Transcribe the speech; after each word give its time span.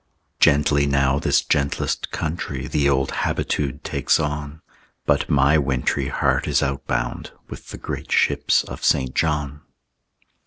Gently 0.39 0.87
now 0.87 1.19
this 1.19 1.43
gentlest 1.43 2.09
country 2.09 2.65
The 2.65 2.89
old 2.89 3.11
habitude 3.11 3.83
takes 3.83 4.19
on, 4.19 4.63
But 5.05 5.29
my 5.29 5.59
wintry 5.59 6.07
heart 6.07 6.47
is 6.47 6.63
outbound 6.63 7.33
With 7.49 7.67
the 7.67 7.77
great 7.77 8.11
ships 8.11 8.63
of 8.63 8.83
St. 8.83 9.13
John. 9.13 9.61